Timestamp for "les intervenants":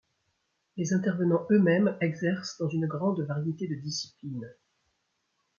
0.77-1.45